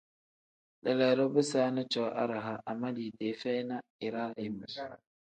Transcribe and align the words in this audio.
Leleedo 0.83 1.25
bisaani 1.35 1.83
cooo 1.91 2.11
araha 2.23 2.53
ama 2.71 2.87
liidee 2.95 3.33
feyi 3.41 3.63
na 3.69 3.77
iraa 4.07 4.31
imu. 4.45 4.65